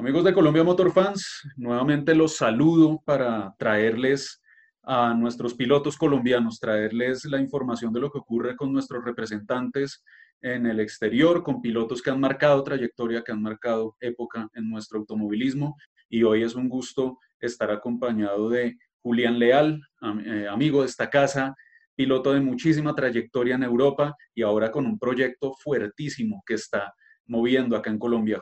Amigos 0.00 0.24
de 0.24 0.32
Colombia 0.32 0.64
Motor 0.64 0.92
Fans, 0.92 1.42
nuevamente 1.58 2.14
los 2.14 2.34
saludo 2.34 3.02
para 3.04 3.54
traerles 3.58 4.40
a 4.82 5.12
nuestros 5.12 5.52
pilotos 5.52 5.98
colombianos, 5.98 6.58
traerles 6.58 7.26
la 7.26 7.38
información 7.38 7.92
de 7.92 8.00
lo 8.00 8.10
que 8.10 8.16
ocurre 8.16 8.56
con 8.56 8.72
nuestros 8.72 9.04
representantes 9.04 10.02
en 10.40 10.64
el 10.64 10.80
exterior, 10.80 11.42
con 11.42 11.60
pilotos 11.60 12.00
que 12.00 12.08
han 12.08 12.18
marcado 12.18 12.64
trayectoria, 12.64 13.22
que 13.22 13.32
han 13.32 13.42
marcado 13.42 13.94
época 14.00 14.48
en 14.54 14.70
nuestro 14.70 15.00
automovilismo. 15.00 15.76
Y 16.08 16.22
hoy 16.22 16.44
es 16.44 16.54
un 16.54 16.70
gusto 16.70 17.18
estar 17.38 17.70
acompañado 17.70 18.48
de 18.48 18.78
Julián 19.02 19.38
Leal, 19.38 19.82
eh, 20.24 20.48
amigo 20.50 20.80
de 20.80 20.86
esta 20.86 21.10
casa, 21.10 21.54
piloto 21.94 22.32
de 22.32 22.40
muchísima 22.40 22.94
trayectoria 22.94 23.56
en 23.56 23.64
Europa 23.64 24.16
y 24.34 24.40
ahora 24.40 24.72
con 24.72 24.86
un 24.86 24.98
proyecto 24.98 25.52
fuertísimo 25.62 26.42
que 26.46 26.54
está 26.54 26.94
moviendo 27.26 27.76
acá 27.76 27.90
en 27.90 27.98
Colombia. 27.98 28.40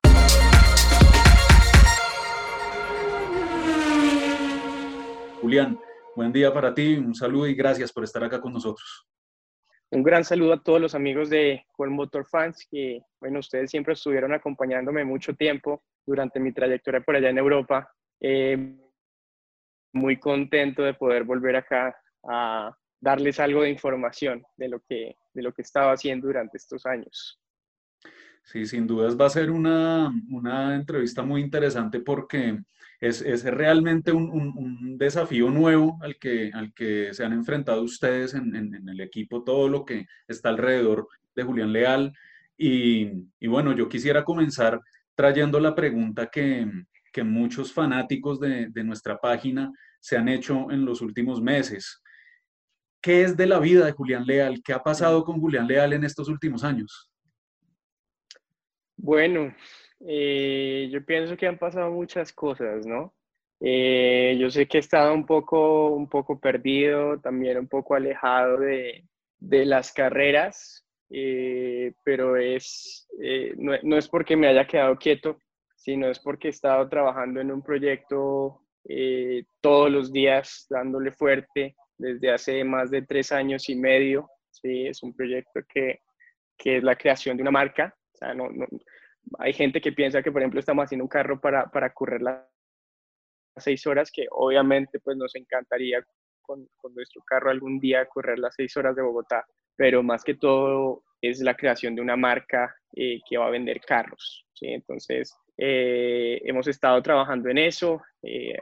Julián, 5.49 5.81
buen 6.15 6.31
día 6.31 6.53
para 6.53 6.75
ti, 6.75 6.97
un 6.97 7.15
saludo 7.15 7.47
y 7.47 7.55
gracias 7.55 7.91
por 7.91 8.05
estar 8.05 8.23
acá 8.23 8.39
con 8.39 8.53
nosotros. 8.53 9.09
Un 9.91 10.03
gran 10.03 10.23
saludo 10.23 10.53
a 10.53 10.63
todos 10.63 10.79
los 10.79 10.95
amigos 10.95 11.31
de 11.31 11.65
World 11.79 11.95
Motor 11.95 12.27
Fans, 12.29 12.67
que, 12.71 13.01
bueno, 13.19 13.39
ustedes 13.39 13.71
siempre 13.71 13.95
estuvieron 13.95 14.35
acompañándome 14.35 15.07
mucho 15.07 15.33
tiempo 15.35 15.83
durante 16.05 16.39
mi 16.39 16.53
trayectoria 16.53 17.01
por 17.01 17.17
allá 17.17 17.31
en 17.31 17.39
Europa. 17.39 17.91
Eh, 18.21 18.77
muy 19.95 20.19
contento 20.19 20.83
de 20.83 20.93
poder 20.93 21.25
volver 21.25 21.57
acá 21.57 21.97
a 22.25 22.77
darles 23.01 23.41
algo 23.41 23.63
de 23.63 23.71
información 23.71 24.45
de 24.59 24.69
lo 24.69 24.81
que, 24.81 25.17
de 25.33 25.43
lo 25.43 25.55
que 25.55 25.63
estaba 25.63 25.93
haciendo 25.93 26.27
durante 26.27 26.59
estos 26.59 26.85
años. 26.85 27.41
Sí, 28.45 28.65
sin 28.65 28.87
dudas 28.87 29.19
va 29.19 29.27
a 29.27 29.31
ser 29.31 29.51
una, 29.51 30.11
entrevista 30.75 31.23
muy 31.23 31.41
interesante 31.41 32.01
porque 32.01 32.59
es, 33.01 33.45
realmente 33.45 34.13
un, 34.13 34.97
desafío 34.99 35.51
nuevo 35.51 35.99
al 36.03 36.19
que, 36.19 37.11
se 37.13 37.25
han 37.25 37.33
enfrentado 37.33 37.83
ustedes 37.83 38.35
en, 38.35 38.55
el 38.89 39.01
equipo, 39.01 39.45
todo 39.45 39.69
lo 39.69 39.85
que 39.85 40.07
está 40.27 40.49
alrededor 40.49 41.07
de 41.35 41.43
Julián 41.45 41.73
Leal. 41.73 42.13
Y, 42.57 43.47
bueno, 43.47 43.73
yo 43.75 43.89
quisiera 43.89 44.25
comenzar 44.25 44.81
trayendo 45.15 45.61
la 45.61 45.75
pregunta 45.75 46.27
que, 46.27 46.67
muchos 47.25 47.73
fanáticos 47.73 48.39
de, 48.39 48.69
de 48.71 48.85
nuestra 48.85 49.19
página 49.19 49.73
se 49.99 50.17
han 50.17 50.29
hecho 50.29 50.71
en 50.71 50.85
los 50.85 51.01
últimos 51.01 51.43
meses. 51.43 52.01
¿Qué 53.03 53.23
es 53.23 53.37
de 53.37 53.47
la 53.47 53.59
vida 53.59 53.87
de 53.87 53.91
Julián 53.91 54.25
Leal? 54.25 54.63
¿Qué 54.63 54.73
ha 54.73 54.81
pasado 54.85 55.25
con 55.25 55.41
Julián 55.41 55.67
Leal 55.67 55.95
en 55.95 56.05
estos 56.05 56.29
últimos 56.29 56.63
años? 56.63 57.11
Bueno, 58.97 59.53
eh, 60.01 60.89
yo 60.91 61.05
pienso 61.05 61.37
que 61.37 61.47
han 61.47 61.59
pasado 61.59 61.91
muchas 61.91 62.33
cosas, 62.33 62.87
¿no? 62.87 63.15
Eh, 63.61 64.37
yo 64.39 64.51
sé 64.51 64.69
que 64.69 64.79
he 64.79 64.81
estado 64.81 65.13
un 65.13 65.27
poco, 65.27 65.89
un 65.89 66.09
poco 66.09 66.39
perdido, 66.41 67.21
también 67.21 67.59
un 67.59 67.69
poco 67.69 67.95
alejado 67.95 68.59
de, 68.59 69.05
las 69.41 69.93
carreras, 69.93 70.87
eh, 71.11 71.93
pero 72.05 72.37
es, 72.37 73.09
no, 73.57 73.73
no, 73.83 73.97
es 73.97 74.09
porque 74.09 74.37
me 74.37 74.49
haya 74.49 74.67
quedado 74.67 74.97
quieto, 74.97 75.39
sino 75.77 76.09
es 76.09 76.21
porque 76.21 76.49
he 76.49 76.51
estado 76.51 76.89
trabajando 76.89 77.41
en 77.41 77.51
un 77.53 77.63
proyecto 77.63 78.63
todos 79.61 79.91
los 79.91 80.13
días, 80.13 80.67
dándole 80.71 81.13
fuerte 81.13 81.77
desde 81.99 82.31
hace 82.31 82.65
más 82.65 82.91
de 82.91 83.03
tres 83.03 83.33
años 83.33 83.69
y 83.69 83.77
medio. 83.77 84.31
¿sí? 84.51 84.87
Es 84.87 85.03
un 85.03 85.15
proyecto 85.15 85.61
que, 85.69 86.01
que 86.57 86.79
es 86.79 86.83
la 86.83 86.97
creación 86.97 87.37
de 87.37 87.43
una 87.43 87.51
marca 87.51 87.95
no, 88.35 88.49
hay 89.39 89.53
gente 89.53 89.81
que 89.81 89.93
piensa 89.93 90.23
que, 90.23 90.33
por 90.33 90.43
ejemplo, 90.43 90.61
estamos 90.61 90.85
haciendo 90.85 91.05
un 91.05 91.09
carro 91.09 91.41
para, 91.41 91.67
para 91.71 91.93
correr 91.93 92.23
las 92.23 92.45
seis 93.57 93.87
horas, 93.87 94.11
que 94.11 94.27
obviamente 94.31 95.01
pues 95.01 95.17
nos 95.17 95.35
encantaría 95.35 96.05
con, 96.43 96.67
con, 96.77 96.95
nuestro 96.95 97.23
carro 97.27 97.51
algún 97.51 97.79
día 97.79 98.07
correr 98.07 98.39
las 98.39 98.55
seis 98.55 98.77
horas 98.77 98.97
de 98.97 99.03
Bogotá, 99.03 99.45
pero 99.77 100.03
más 100.03 100.25
que 100.25 100.35
todo 100.35 101.03
es 101.21 101.41
la 101.41 101.55
creación 101.55 101.95
de 101.95 102.03
una 102.03 102.17
marca 102.17 102.75
eh, 102.95 103.21
que 103.29 103.37
va 103.37 103.47
a 103.47 103.51
vender 103.51 103.81
carros. 103.81 104.47
¿sí? 104.55 104.69
Entonces, 104.69 105.35
eh, 105.57 106.41
hemos 106.45 106.69
estado 106.69 107.03
trabajando 107.03 107.49
en 107.49 107.59
eso. 107.59 108.01
Eh, 108.23 108.57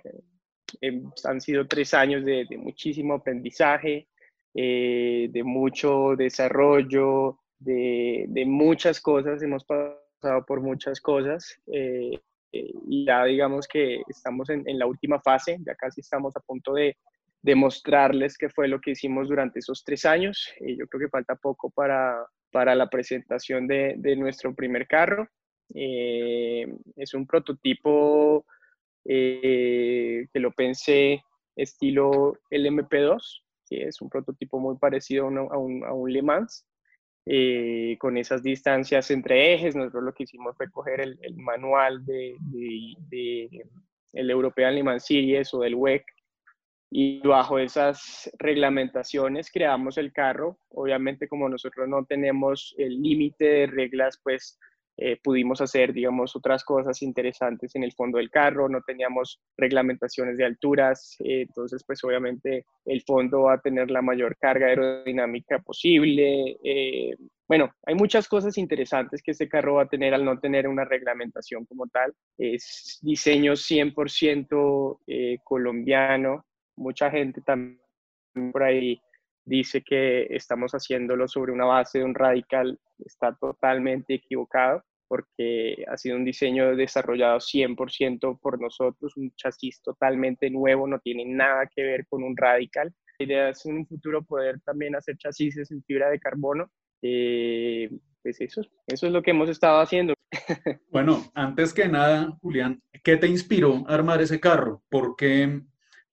han 1.25 1.41
sido 1.41 1.66
tres 1.66 1.95
años 1.95 2.25
de, 2.25 2.45
de 2.49 2.59
muchísimo 2.59 3.15
aprendizaje, 3.15 4.09
de 4.53 5.43
mucho 5.45 6.16
desarrollo, 6.16 7.39
de, 7.59 8.45
muchas 8.47 9.00
cosas, 9.00 9.43
hemos 9.43 9.65
pasado 9.65 10.00
por 10.47 10.60
muchas 10.60 11.00
cosas 11.00 11.60
eh, 11.66 12.19
eh, 12.53 12.72
y 12.88 13.06
ya 13.06 13.25
digamos 13.25 13.66
que 13.69 14.03
estamos 14.09 14.49
en, 14.50 14.65
la 14.78 14.87
última 14.87 15.21
fase, 15.21 15.59
ya 15.65 15.75
casi 15.75 16.00
estamos 16.00 16.37
a 16.37 16.41
punto 16.41 16.75
de 16.75 16.97
demostrarles 17.43 18.37
qué 18.37 18.49
fue 18.49 18.66
lo 18.66 18.81
que 18.81 18.93
hicimos 18.93 19.28
durante 19.28 19.60
esos 19.60 19.84
tres 19.84 20.04
años. 20.04 20.49
y 20.60 20.77
yo 20.77 20.87
creo 20.87 21.00
que 21.03 21.10
falta 21.10 21.37
poco 21.37 21.71
para, 21.71 22.27
para 22.50 22.75
la 22.75 22.88
presentación 22.88 23.66
de, 23.66 23.94
de 23.99 24.16
nuestro 24.16 24.54
primer 24.54 24.87
carro. 24.87 25.28
Eh, 25.75 26.66
es 26.97 27.15
un 27.15 27.27
prototipo 27.27 28.44
que 29.04 30.28
lo 30.34 30.50
pensé 30.50 31.22
estilo 31.54 32.38
LMP2, 32.50 33.21
¿sí? 33.62 33.77
es 33.77 34.00
un 34.00 34.09
prototipo 34.09 34.59
muy 34.59 34.77
parecido 34.78 35.27
a 35.27 35.28
un, 35.28 35.84
a 35.84 35.93
un 35.93 36.12
Le 36.12 36.22
Mans. 36.22 36.66
Eh, 37.29 37.97
con 37.99 38.17
esas 38.17 38.41
distancias 38.41 39.11
entre 39.11 39.53
ejes. 39.53 39.75
Nosotros 39.75 40.05
lo 40.05 40.15
que 40.15 40.23
hicimos 40.23 40.57
fue 40.57 40.71
coger 40.71 41.01
el, 41.01 41.37
manual 41.37 42.07
de, 42.07 42.37
el 44.13 44.31
European 44.31 44.77
Le 44.77 44.85
Mans 44.85 45.07
Series 45.07 45.53
o 45.53 45.59
del 45.59 45.75
WEC 45.75 46.05
y 46.89 47.19
bajo 47.27 47.59
esas 47.59 48.31
reglamentaciones 48.39 49.51
creamos 49.51 49.99
el 49.99 50.13
carro. 50.13 50.61
Obviamente 50.69 51.27
como 51.27 51.49
nosotros 51.49 51.89
no 51.89 52.05
tenemos 52.05 52.77
el 52.79 53.03
límite 53.03 53.45
de 53.45 53.67
reglas, 53.67 54.21
pues 54.23 54.57
eh, 54.99 55.19
pudimos 55.23 55.61
hacer, 55.61 55.93
digamos, 55.93 56.34
otras 56.34 56.65
cosas 56.65 57.03
interesantes 57.03 57.75
en 57.75 57.84
el 57.84 57.93
fondo 57.93 58.17
del 58.19 58.31
carro, 58.31 58.69
no 58.69 58.81
teníamos 58.81 59.41
reglamentaciones 59.57 60.39
de 60.39 60.47
alturas, 60.47 61.17
eh, 61.21 61.43
entonces 61.43 61.84
pues 61.87 62.03
obviamente 62.03 62.65
el 62.87 63.03
fondo 63.03 63.43
va 63.43 63.55
a 63.55 63.61
tener 63.61 63.91
la 63.91 64.01
mayor 64.01 64.37
carga 64.39 64.69
aerodinámica 64.69 65.59
posible. 65.59 66.57
Eh, 66.65 67.15
bueno, 67.47 67.73
hay 67.84 67.95
muchas 67.95 68.27
cosas 68.27 68.57
interesantes 68.57 69.23
que 69.23 69.33
este 69.33 69.49
carro 69.49 69.75
va 69.75 69.83
a 69.83 69.89
tener 69.89 70.15
al 70.15 70.25
no 70.25 70.39
tener 70.39 70.67
una 70.67 70.84
reglamentación 70.84 71.67
como 71.67 71.87
tal. 71.89 72.15
Es 72.39 72.99
diseño 73.03 73.53
100% 73.53 75.01
colombiano, 75.45 76.45
mucha 76.77 77.11
gente 77.11 77.41
también 77.43 77.78
por 78.53 78.63
ahí 78.63 79.01
dice 79.47 79.83
que 79.83 80.27
estamos 80.31 80.73
haciéndolo 80.73 81.29
sobre 81.29 81.53
una 81.53 81.65
base 81.65 82.01
de 82.01 82.05
un 82.05 82.15
radical, 82.15 82.79
está 82.99 83.34
totalmente 83.34 84.15
equivocado 84.15 84.83
porque 85.09 85.84
ha 85.89 85.97
sido 85.97 86.17
un 86.17 86.25
diseño 86.25 86.75
desarrollado 86.75 87.39
100% 87.39 88.41
por 88.41 88.61
nosotros, 88.61 89.17
un 89.17 89.33
chasis 89.37 89.81
totalmente 89.81 90.51
nuevo, 90.51 90.87
no 90.87 90.99
tiene 90.99 91.25
nada 91.25 91.71
que 91.75 91.83
ver 91.83 92.07
con 92.09 92.25
un 92.25 92.37
radical. 92.37 92.93
La 93.19 93.25
idea 93.25 93.49
es 93.51 93.65
en 93.67 93.77
un 93.77 93.87
futuro 93.87 94.25
poder 94.25 94.61
también 94.62 94.97
hacer 94.97 95.17
chasis 95.17 95.71
en 95.71 95.83
fibra 95.84 96.11
de 96.11 96.19
carbono. 96.19 96.71
Eh, 97.03 97.89
pues 98.23 98.41
eso, 98.41 98.63
eso 98.87 99.07
es 99.07 99.13
lo 99.13 99.23
que 99.23 99.31
hemos 99.31 99.49
estado 99.49 99.81
haciendo. 99.81 100.15
Bueno, 100.91 101.23
antes 101.34 101.75
que 101.75 101.89
nada, 101.89 102.37
Julián, 102.41 102.83
¿qué 103.05 103.17
te 103.17 103.27
inspiró 103.27 103.84
a 103.87 103.95
armar 103.95 104.23
ese 104.23 104.41
carro? 104.41 104.83
¿Por 104.89 105.15
qué 105.15 105.61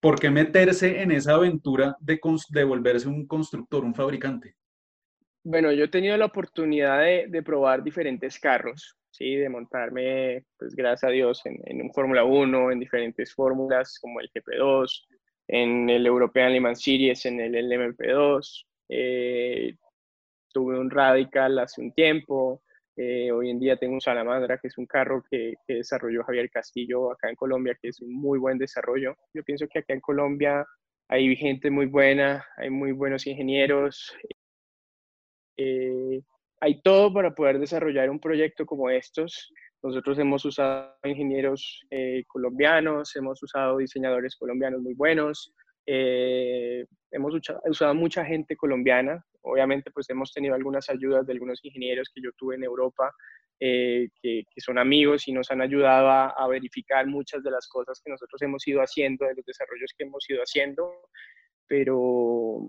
¿por 0.04 0.20
qué 0.20 0.30
meterse 0.30 1.02
en 1.02 1.12
esa 1.12 1.36
aventura 1.36 1.96
de, 2.02 2.20
de 2.50 2.64
volverse 2.66 3.08
un 3.08 3.26
constructor, 3.26 3.86
un 3.86 3.96
fabricante? 3.96 4.58
Bueno, 5.46 5.72
yo 5.72 5.86
he 5.86 5.88
tenido 5.88 6.18
la 6.18 6.26
oportunidad 6.26 7.00
de, 7.00 7.42
probar 7.42 7.82
diferentes 7.82 8.38
carros, 8.38 8.98
¿sí? 9.12 9.38
de 9.38 9.48
montarme, 9.48 10.44
pues 10.60 10.76
gracias 10.76 11.10
a 11.10 11.14
Dios, 11.14 11.42
en, 11.46 11.82
un 11.82 11.94
Fórmula 11.94 12.26
1, 12.26 12.72
en 12.72 12.82
diferentes 12.82 13.34
fórmulas 13.34 13.98
como 14.02 14.20
el 14.20 14.30
GP2, 14.30 15.06
en 15.48 15.90
el 15.90 16.06
European 16.06 16.52
Le 16.52 16.60
Mans 16.60 16.82
Series, 16.82 17.26
en 17.26 17.40
el 17.40 17.54
LMP2. 17.54 18.66
Eh, 18.90 19.74
tuve 20.52 20.78
un 20.78 20.90
Radical 20.90 21.60
hace 21.60 21.80
un 21.80 21.94
tiempo, 21.94 22.62
eh, 22.96 23.32
hoy 23.32 23.50
en 23.50 23.60
día 23.60 23.76
tengo 23.78 23.96
un 23.96 24.02
Salamandra, 24.02 24.60
que 24.60 24.68
es 24.68 24.78
un 24.78 24.86
carro 24.86 25.24
que, 25.30 25.56
desarrolló 25.68 26.24
Javier 26.24 26.50
Castillo 26.50 27.12
acá 27.12 27.30
en 27.30 27.36
Colombia, 27.36 27.78
que 27.82 27.90
es 27.90 28.02
un 28.02 28.14
muy 28.14 28.38
buen 28.38 28.58
desarrollo. 28.58 29.16
Yo 29.34 29.44
pienso 29.44 29.68
que 29.68 29.80
acá 29.80 29.94
en 29.94 30.02
Colombia 30.02 30.66
hay 31.08 31.36
gente 31.36 31.72
muy 31.72 31.88
buena, 31.88 32.46
hay 32.58 32.70
muy 32.70 32.92
buenos 32.92 33.26
ingenieros. 33.26 34.16
Eh, 35.58 36.22
hay 36.62 36.82
todo 36.82 37.12
para 37.14 37.34
poder 37.34 37.60
desarrollar 37.60 38.10
un 38.10 38.20
proyecto 38.20 38.66
como 38.66 38.90
estos. 38.90 39.52
Nosotros 39.82 40.18
hemos 40.20 40.46
usado 40.46 40.96
ingenieros 41.04 41.82
eh, 41.90 42.24
colombianos, 42.28 43.16
hemos 43.16 43.42
usado 43.42 43.78
diseñadores 43.78 44.36
colombianos 44.36 44.82
muy 44.82 44.94
buenos, 44.94 45.54
hemos 47.14 47.34
usado 47.66 47.94
mucha 47.94 48.26
gente 48.26 48.58
colombiana. 48.58 49.24
Obviamente, 49.42 49.92
pues 49.92 50.10
hemos 50.10 50.34
tenido 50.34 50.56
algunas 50.56 50.90
ayudas 50.90 51.26
de 51.26 51.34
algunos 51.34 51.64
ingenieros 51.64 52.12
que 52.14 52.22
yo 52.22 52.32
tuve 52.36 52.56
en 52.56 52.64
Europa, 52.64 53.14
eh, 53.60 54.10
que, 54.22 54.44
son 54.58 54.78
amigos 54.78 55.28
y 55.28 55.32
nos 55.32 55.50
han 55.52 55.62
ayudado 55.62 56.10
a, 56.10 56.48
verificar 56.48 57.06
muchas 57.08 57.44
de 57.44 57.52
las 57.52 57.68
cosas 57.68 58.02
que 58.04 58.12
nosotros 58.12 58.42
hemos 58.42 58.68
ido 58.68 58.82
haciendo, 58.82 59.26
de 59.26 59.36
los 59.36 59.46
desarrollos 59.46 59.94
que 59.96 60.06
hemos 60.06 60.28
ido 60.30 60.42
haciendo. 60.42 60.92
Pero, 61.68 62.68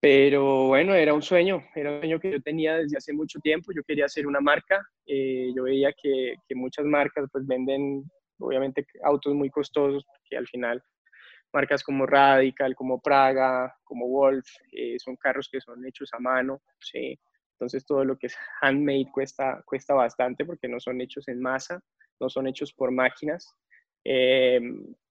pero 0.00 0.66
bueno, 0.66 0.94
era 0.94 1.14
un 1.14 1.22
sueño, 1.22 1.64
era 1.74 1.92
un 1.92 2.00
sueño 2.00 2.20
que 2.20 2.32
yo 2.32 2.42
tenía 2.42 2.78
desde 2.78 2.96
hace 2.96 3.12
mucho 3.12 3.38
tiempo. 3.40 3.72
Yo 3.74 3.82
quería 3.84 4.06
hacer 4.06 4.26
una 4.26 4.40
marca. 4.40 4.84
Eh, 5.06 5.52
yo 5.54 5.62
veía 5.62 5.92
que, 5.92 6.34
que 6.48 6.54
muchas 6.56 6.84
marcas 6.84 7.28
pues 7.30 7.46
venden 7.46 8.04
obviamente 8.40 8.86
autos 9.04 9.34
muy 9.34 9.50
costosos, 9.50 10.04
que 10.28 10.36
al 10.36 10.46
final 10.46 10.82
marcas 11.52 11.82
como 11.82 12.06
Radical, 12.06 12.74
como 12.74 13.00
Praga, 13.00 13.76
como 13.84 14.08
Wolf, 14.08 14.46
eh, 14.72 14.98
son 14.98 15.16
carros 15.16 15.48
que 15.50 15.60
son 15.60 15.84
hechos 15.86 16.10
a 16.12 16.18
mano, 16.18 16.60
¿sí? 16.78 17.18
Entonces 17.52 17.84
todo 17.84 18.04
lo 18.04 18.16
que 18.16 18.28
es 18.28 18.36
handmade 18.60 19.10
cuesta, 19.12 19.62
cuesta 19.64 19.94
bastante 19.94 20.44
porque 20.44 20.68
no 20.68 20.78
son 20.78 21.00
hechos 21.00 21.26
en 21.28 21.40
masa, 21.40 21.82
no 22.20 22.28
son 22.28 22.46
hechos 22.46 22.72
por 22.72 22.92
máquinas. 22.92 23.52
Eh, 24.04 24.60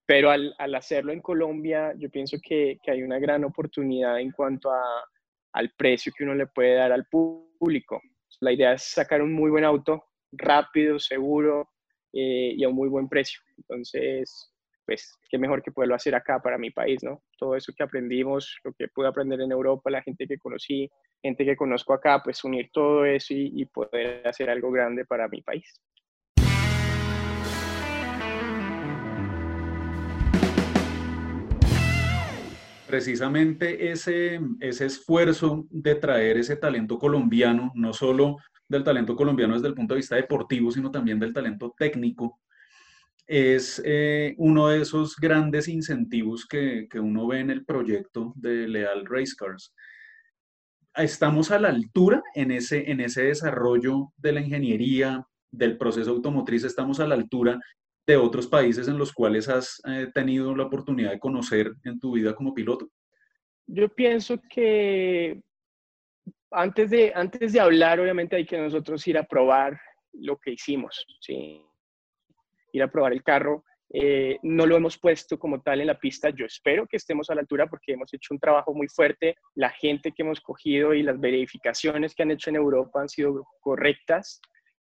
pero 0.05 0.31
al, 0.31 0.55
al, 0.57 0.73
hacerlo 0.75 1.11
en 1.11 1.21
Colombia, 1.21 1.93
yo 1.97 2.09
pienso 2.09 2.37
que, 2.41 2.77
que, 2.81 2.91
hay 2.91 3.03
una 3.03 3.19
gran 3.19 3.43
oportunidad 3.43 4.21
en 4.21 4.31
cuanto 4.31 4.71
a, 4.71 5.03
al 5.51 5.71
precio 5.71 6.13
que 6.15 6.23
uno 6.23 6.33
le 6.33 6.47
puede 6.47 6.75
dar 6.75 6.93
al 6.93 7.05
público. 7.07 8.01
La 8.39 8.53
idea 8.53 8.73
es 8.73 8.83
sacar 8.83 9.21
un 9.21 9.33
muy 9.33 9.49
buen 9.49 9.65
auto, 9.65 10.05
rápido, 10.31 10.99
seguro 10.99 11.69
eh, 12.13 12.53
y 12.55 12.63
a 12.63 12.69
un 12.69 12.75
muy 12.75 12.87
buen 12.89 13.09
precio. 13.09 13.41
Entonces, 13.57 14.53
pues 14.87 15.19
qué 15.29 15.37
mejor 15.37 15.61
que 15.61 15.71
poderlo 15.71 15.95
hacer 15.95 16.15
acá 16.15 16.41
para 16.41 16.57
mi 16.57 16.71
país, 16.71 17.03
¿no? 17.03 17.21
Todo 17.37 17.57
eso 17.57 17.73
que 17.75 17.83
aprendimos, 17.83 18.57
lo 18.63 18.71
que 18.71 18.87
pude 18.87 19.09
aprender 19.09 19.41
en 19.41 19.51
Europa, 19.51 19.91
la 19.91 20.01
gente 20.01 20.25
que 20.25 20.37
conocí, 20.37 20.89
gente 21.21 21.43
que 21.43 21.57
conozco 21.57 21.93
acá, 21.93 22.21
pues 22.23 22.41
unir 22.45 22.69
todo 22.71 23.03
eso 23.03 23.33
y, 23.33 23.65
poder 23.65 24.25
hacer 24.25 24.49
algo 24.49 24.71
grande 24.71 25.03
para 25.03 25.27
mi 25.27 25.41
país. 25.41 25.65
Precisamente 32.87 33.91
ese, 33.91 34.39
ese 34.61 34.85
esfuerzo 34.85 35.65
de 35.69 35.95
traer 35.95 36.37
ese 36.37 36.55
talento 36.55 36.97
colombiano, 36.97 37.73
no 37.75 37.91
solo 37.91 38.37
del 38.69 38.85
talento 38.85 39.17
colombiano 39.17 39.55
desde 39.55 39.67
el 39.67 39.73
punto 39.73 39.93
de 39.93 39.99
vista 39.99 40.15
deportivo, 40.15 40.71
sino 40.71 40.89
también 40.89 41.19
del 41.19 41.33
talento 41.33 41.75
técnico, 41.77 42.39
es 43.27 43.81
eh, 43.85 44.33
uno 44.37 44.69
de 44.69 44.81
esos 44.81 45.17
grandes 45.17 45.67
incentivos 45.67 46.45
que, 46.45 46.87
uno 46.95 47.27
ve 47.27 47.41
en 47.41 47.49
el 47.49 47.65
proyecto 47.65 48.33
de 48.35 48.67
Leal 48.67 49.05
Race 49.05 49.33
Cars. 49.37 49.73
Estamos 50.95 51.51
a 51.51 51.59
la 51.59 51.67
altura 51.67 52.23
en 52.33 52.51
ese, 52.51 52.89
en 52.89 53.01
ese 53.01 53.23
desarrollo 53.23 54.13
de 54.17 54.31
la 54.31 54.41
ingeniería, 54.41 55.27
del 55.51 55.77
proceso 55.77 56.11
automotriz, 56.11 56.63
estamos 56.63 56.99
a 56.99 57.07
la 57.07 57.15
altura 57.15 57.59
de 58.05 58.17
otros 58.17 58.47
países 58.47 58.87
en 58.87 58.97
los 58.97 59.11
cuales 59.13 59.49
has 59.49 59.81
eh, 59.85 60.07
tenido 60.13 60.55
la 60.55 60.63
oportunidad 60.63 61.11
de 61.11 61.19
conocer 61.19 61.73
en 61.83 61.99
tu 61.99 62.13
vida 62.13 62.33
como 62.33 62.53
piloto. 62.53 62.89
Yo 63.65 63.89
pienso 63.89 64.39
que 64.49 65.41
antes 66.51 66.89
de, 66.89 67.11
antes 67.13 67.53
de 67.53 67.59
hablar, 67.59 67.99
obviamente 67.99 68.37
hay 68.37 68.45
que 68.45 68.57
nosotros 68.57 69.05
ir 69.07 69.17
a 69.17 69.23
probar 69.23 69.79
lo 70.13 70.37
que 70.37 70.51
hicimos, 70.51 71.05
¿sí? 71.19 71.61
Ir 72.77 72.83
a 72.83 72.91
probar 72.91 73.13
el 73.13 73.23
carro. 73.23 73.63
Eh, 73.89 74.37
no 74.43 74.65
lo 74.65 74.75
hemos 74.75 74.97
puesto 74.97 75.39
como 75.39 75.61
tal 75.61 75.81
en 75.81 75.87
la 75.87 75.99
pista. 75.99 76.29
Yo 76.29 76.45
espero 76.45 76.87
que 76.87 76.97
estemos 76.97 77.29
a 77.29 77.35
la 77.35 77.41
altura 77.41 77.67
porque 77.67 77.93
hemos 77.93 78.13
hecho 78.13 78.33
un 78.33 78.39
trabajo 78.39 78.73
muy 78.73 78.87
fuerte. 78.87 79.35
La 79.55 79.69
gente 79.69 80.11
que 80.11 80.23
hemos 80.23 80.41
cogido 80.41 80.93
y 80.93 81.03
las 81.03 81.19
verificaciones 81.19 82.13
que 82.13 82.23
han 82.23 82.31
hecho 82.31 82.49
en 82.49 82.57
Europa 82.57 83.01
han 83.01 83.09
sido 83.09 83.45
correctas. 83.61 84.41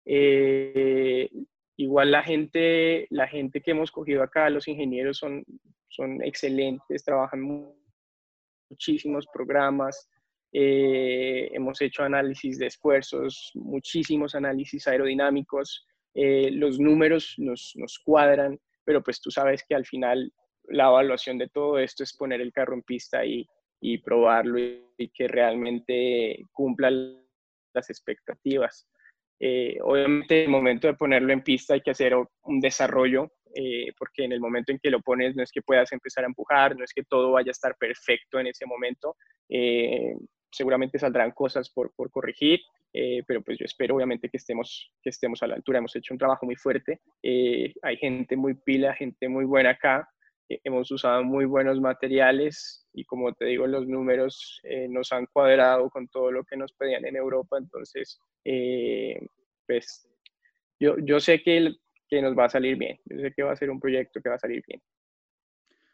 Eh, 0.05 1.29
igual 1.77 2.11
la 2.11 2.23
gente, 2.23 3.07
la 3.09 3.27
gente 3.27 3.61
que 3.61 3.71
hemos 3.71 3.91
cogido 3.91 4.23
acá, 4.23 4.49
los 4.49 4.67
ingenieros 4.67 5.17
son, 5.17 5.43
son 5.89 6.23
excelentes, 6.23 7.03
trabajan 7.03 7.73
muchísimos 8.69 9.27
programas. 9.33 10.09
Eh, 10.53 11.49
hemos 11.53 11.81
hecho 11.81 12.03
análisis 12.03 12.57
de 12.57 12.67
esfuerzos, 12.67 13.51
muchísimos 13.55 14.35
análisis 14.35 14.88
aerodinámicos. 14.88 15.85
Eh, 16.15 16.50
los 16.51 16.79
números 16.79 17.35
nos, 17.38 17.73
nos 17.75 18.00
cuadran, 18.00 18.57
pero 18.85 19.03
pues 19.03 19.19
tú 19.21 19.29
sabes 19.29 19.63
que 19.67 19.75
al 19.75 19.85
final 19.85 20.31
la 20.63 20.88
evaluación 20.88 21.38
de 21.38 21.50
todo 21.50 21.77
esto 21.77 22.03
es 22.03 22.15
poner 22.15 22.41
el 22.41 22.53
carro 22.53 22.73
en 22.73 22.83
pista 22.83 23.25
y, 23.25 23.45
y 23.81 23.97
probarlo 24.00 24.57
y, 24.59 25.09
que 25.13 25.27
realmente 25.27 26.39
cumpla 26.51 26.89
las 26.89 27.89
expectativas. 27.89 28.88
Eh, 29.39 29.77
obviamente, 29.81 30.39
en 30.39 30.45
el 30.45 30.50
momento 30.50 30.88
de 30.88 30.94
ponerlo 30.94 31.33
en 31.33 31.44
pista 31.44 31.73
hay 31.73 31.81
que 31.81 31.91
hacer 31.91 32.15
un 32.15 32.59
desarrollo, 32.62 33.33
eh, 33.53 33.91
porque 33.97 34.23
en 34.23 34.31
el 34.31 34.39
momento 34.39 34.71
en 34.71 34.79
que 34.79 34.89
lo 34.89 35.01
pones 35.01 35.35
no 35.35 35.44
es 35.44 35.51
que 35.51 35.62
puedas 35.62 35.91
empezar 35.91 36.23
a 36.23 36.27
empujar, 36.27 36.77
no 36.77 36.85
es 36.85 36.94
que 36.94 37.03
todo 37.03 37.31
vaya 37.31 37.50
a 37.50 37.51
estar 37.51 37.75
perfecto 37.77 38.39
en 38.39 38.47
ese 38.47 38.65
momento. 38.65 39.17
Seguramente 40.55 40.97
saldrán 40.97 41.31
cosas 41.31 41.69
por, 41.69 41.91
por 41.95 42.09
corregir, 42.09 42.61
eh, 42.93 43.23
pero 43.27 43.41
pues 43.41 43.57
yo 43.59 43.65
espero 43.65 43.95
obviamente 43.95 44.29
que 44.29 44.37
estemos, 44.37 44.89
que 45.01 45.09
estemos 45.09 45.43
a 45.43 45.47
la 45.47 45.55
altura. 45.55 45.79
Hemos 45.79 45.95
hecho 45.95 46.13
un 46.13 46.17
trabajo 46.17 46.45
muy 46.45 46.55
fuerte, 46.55 47.01
eh, 47.21 47.73
hay 47.81 47.97
gente 47.97 48.37
muy 48.37 48.53
pila, 48.53 48.93
gente 48.93 49.27
muy 49.27 49.45
buena 49.45 49.71
acá, 49.71 50.09
eh, 50.47 50.59
hemos 50.63 50.89
usado 50.91 51.23
muy 51.23 51.45
buenos 51.45 51.81
materiales 51.81 52.87
y 52.93 53.03
como 53.03 53.33
te 53.33 53.45
digo, 53.45 53.67
los 53.67 53.85
números 53.85 54.61
nos 54.89 55.11
han 55.11 55.25
cuadrado 55.25 55.89
con 55.89 56.07
todo 56.07 56.31
lo 56.31 56.45
que 56.45 56.55
nos 56.55 56.71
pedían 56.71 57.05
en 57.05 57.17
Europa, 57.17 57.57
entonces 57.57 58.19
pues 59.65 60.07
yo, 60.79 60.95
yo 60.99 61.19
sé 61.19 61.41
que, 61.41 61.75
que 62.07 62.21
nos 62.21 62.37
va 62.37 62.45
a 62.45 62.49
salir 62.49 62.77
bien, 62.77 62.97
yo 63.05 63.19
sé 63.19 63.33
que 63.35 63.43
va 63.43 63.51
a 63.51 63.57
ser 63.57 63.69
un 63.69 63.79
proyecto 63.79 64.21
que 64.21 64.29
va 64.29 64.35
a 64.35 64.39
salir 64.39 64.63
bien. 64.65 64.81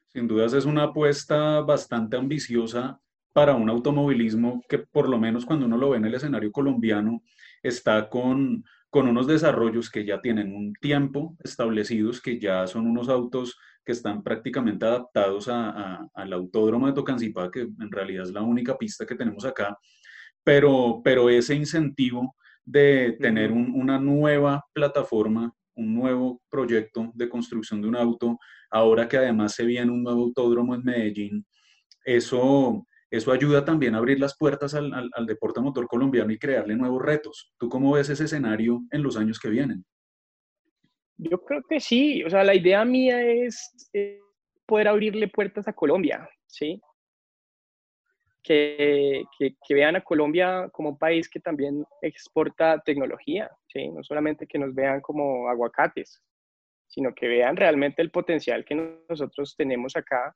Sin 0.09 0.27
dudas 0.27 0.53
es 0.53 0.65
una 0.65 0.83
apuesta 0.83 1.61
bastante 1.61 2.17
ambiciosa 2.17 3.01
para 3.33 3.55
un 3.55 3.69
automovilismo 3.69 4.61
que 4.67 4.79
por 4.79 5.07
lo 5.07 5.17
menos 5.17 5.45
cuando 5.45 5.65
uno 5.65 5.77
lo 5.77 5.91
ve 5.91 5.97
en 5.97 6.05
el 6.05 6.15
escenario 6.15 6.51
colombiano 6.51 7.23
está 7.63 8.09
con, 8.09 8.63
con 8.89 9.07
unos 9.07 9.27
desarrollos 9.27 9.89
que 9.89 10.05
ya 10.05 10.21
tienen 10.21 10.53
un 10.53 10.73
tiempo 10.73 11.37
establecidos, 11.43 12.21
que 12.21 12.39
ya 12.39 12.67
son 12.67 12.87
unos 12.87 13.09
autos 13.09 13.57
que 13.85 13.93
están 13.93 14.21
prácticamente 14.23 14.85
adaptados 14.85 15.47
a, 15.47 16.07
al 16.13 16.33
autódromo 16.33 16.87
de 16.87 16.93
Tocancipá, 16.93 17.49
que 17.49 17.61
en 17.61 17.91
realidad 17.91 18.23
es 18.23 18.31
la 18.31 18.41
única 18.41 18.77
pista 18.77 19.05
que 19.05 19.15
tenemos 19.15 19.45
acá, 19.45 19.77
pero, 20.43 21.01
pero 21.03 21.29
ese 21.29 21.55
incentivo 21.55 22.35
de 22.63 23.17
tener 23.19 23.51
una 23.51 23.99
nueva 23.99 24.63
plataforma, 24.73 25.53
un 25.75 25.95
nuevo 25.95 26.41
proyecto 26.49 27.11
de 27.15 27.29
construcción 27.29 27.81
de 27.81 27.87
un 27.87 27.95
auto, 27.95 28.37
ahora 28.69 29.07
que 29.07 29.17
además 29.17 29.55
se 29.55 29.65
viene 29.65 29.91
un 29.91 30.03
nuevo 30.03 30.23
autódromo 30.23 30.75
en 30.75 30.83
Medellín, 30.83 31.45
eso, 32.05 32.85
eso 33.11 33.33
ayuda 33.33 33.65
también 33.65 33.93
a 33.93 33.97
abrir 33.97 34.19
las 34.19 34.37
puertas 34.37 34.73
al, 34.73 35.11
deporte 35.27 35.59
motor 35.59 35.85
colombiano 35.87 36.31
y 36.31 36.39
crearle 36.39 36.77
nuevos 36.77 37.01
retos. 37.01 37.53
¿Tú 37.59 37.67
cómo 37.67 37.91
ves 37.91 38.09
ese 38.09 38.23
escenario 38.23 38.81
en 38.89 39.03
los 39.03 39.17
años 39.17 39.37
que 39.37 39.49
vienen? 39.49 39.83
Yo 41.17 41.43
creo 41.43 41.61
que 41.69 41.81
sí, 41.81 42.23
o 42.23 42.29
sea, 42.29 42.45
la 42.45 42.55
idea 42.55 42.85
mía 42.85 43.21
es 43.21 43.89
eh, 43.93 44.17
poder 44.65 44.87
abrirle 44.87 45.27
puertas 45.27 45.67
a 45.67 45.73
Colombia, 45.73 46.27
¿sí? 46.47 46.81
Que, 48.41 49.23
que, 49.37 49.73
vean 49.75 49.97
a 49.97 50.03
Colombia 50.03 50.69
como 50.71 50.89
un 50.89 50.97
país 50.97 51.29
que 51.29 51.39
también 51.39 51.85
exporta 52.01 52.81
tecnología, 52.83 53.51
¿sí? 53.67 53.89
No 53.89 54.03
solamente 54.03 54.47
que 54.47 54.57
nos 54.57 54.73
vean 54.73 55.01
como 55.01 55.49
aguacates, 55.49 56.23
sino 56.87 57.13
que 57.13 57.27
vean 57.27 57.57
realmente 57.57 58.01
el 58.01 58.09
potencial 58.09 58.63
que 58.63 59.03
nosotros 59.09 59.55
tenemos 59.55 59.95
acá 59.97 60.35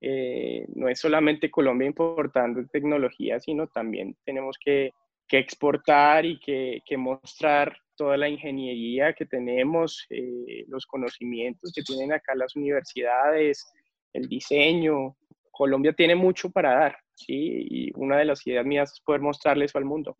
eh, 0.00 0.66
no 0.74 0.88
es 0.88 1.00
solamente 1.00 1.50
Colombia 1.50 1.86
importando 1.86 2.60
tecnología, 2.70 3.40
sino 3.40 3.66
también 3.68 4.16
tenemos 4.24 4.56
que, 4.62 4.92
exportar 5.28 6.24
y 6.24 6.38
que, 6.38 6.96
mostrar 6.96 7.76
toda 7.96 8.16
la 8.16 8.28
ingeniería 8.28 9.12
que 9.14 9.26
tenemos, 9.26 10.06
eh, 10.10 10.64
los 10.68 10.86
conocimientos 10.86 11.72
que 11.74 11.82
tienen 11.82 12.12
acá 12.12 12.34
las 12.34 12.54
universidades, 12.54 13.72
el 14.12 14.28
diseño. 14.28 15.16
Colombia 15.50 15.92
tiene 15.92 16.14
mucho 16.14 16.50
para 16.50 16.74
dar, 16.74 16.98
¿sí? 17.14 17.66
Y 17.70 17.92
una 17.96 18.18
de 18.18 18.26
las 18.26 18.46
ideas 18.46 18.66
mías 18.66 18.92
es 18.92 19.00
poder 19.00 19.22
mostrarle 19.22 19.64
eso 19.64 19.78
al 19.78 19.86
mundo. 19.86 20.16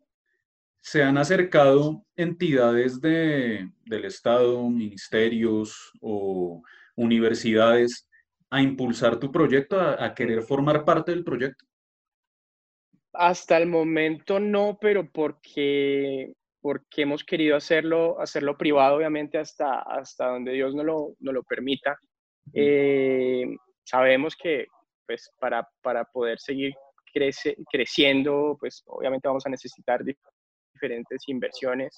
¿Se 0.81 1.03
han 1.03 1.17
acercado 1.17 2.03
entidades 2.15 2.99
de, 2.99 3.69
del 3.85 4.05
Estado, 4.05 4.67
ministerios 4.69 5.91
o 6.01 6.63
universidades 6.95 8.07
a 8.49 8.61
impulsar 8.61 9.19
tu 9.19 9.31
proyecto, 9.31 9.79
a, 9.79 10.13
querer 10.13 10.41
formar 10.41 10.85
parte 10.85 11.11
del 11.11 11.23
proyecto? 11.23 11.65
Hasta 13.13 13.57
el 13.57 13.67
momento 13.67 14.39
no, 14.39 14.77
pero 14.79 15.09
porque, 15.11 16.33
porque 16.61 17.01
hemos 17.01 17.23
querido 17.23 17.55
hacerlo, 17.55 18.19
hacerlo 18.21 18.57
privado, 18.57 18.97
obviamente, 18.97 19.37
hasta, 19.37 19.79
hasta 19.79 20.27
donde 20.27 20.53
Dios 20.53 20.75
no 20.75 20.83
lo, 20.83 21.15
no 21.19 21.31
lo 21.31 21.43
permita. 21.43 21.97
Eh, 22.53 23.45
sabemos 23.83 24.35
que 24.35 24.67
pues 25.05 25.31
para, 25.39 25.67
para 25.81 26.03
poder 26.05 26.39
seguir 26.39 26.73
crece, 27.11 27.55
creciendo, 27.71 28.57
pues 28.59 28.83
obviamente 28.85 29.27
vamos 29.27 29.45
a 29.45 29.49
necesitar 29.49 30.03
diferentes 30.73 31.21
inversiones 31.27 31.97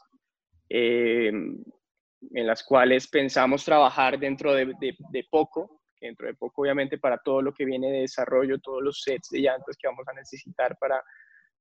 eh, 0.69 1.27
en 1.27 2.47
las 2.47 2.63
cuales 2.63 3.07
pensamos 3.07 3.65
trabajar 3.65 4.19
dentro 4.19 4.53
de, 4.53 4.73
de, 4.79 5.27
poco, 5.29 5.78
dentro 5.99 6.27
de 6.27 6.33
poco 6.33 6.61
obviamente 6.61 6.97
para 6.97 7.17
todo 7.17 7.41
lo 7.41 7.53
que 7.53 7.65
viene 7.65 7.91
de 7.91 8.01
desarrollo, 8.01 8.59
todos 8.59 8.81
los 8.81 9.01
sets 9.01 9.29
de 9.29 9.39
llantas 9.39 9.77
que 9.77 9.87
vamos 9.87 10.07
a 10.07 10.13
necesitar 10.13 10.77
para, 10.79 11.03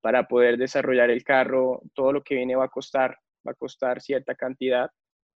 para 0.01 0.27
poder 0.27 0.57
desarrollar 0.57 1.11
el 1.11 1.25
carro, 1.25 1.83
todo 1.95 2.13
lo 2.13 2.23
que 2.23 2.35
viene 2.35 2.57
va 2.57 2.65
a 2.65 2.69
costar, 2.69 3.19
va 3.47 3.53
a 3.53 3.55
costar 3.55 4.01
cierta 4.01 4.35
cantidad. 4.35 4.91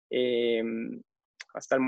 Eh, 0.10 0.64
hasta 1.54 1.76
el 1.76 1.82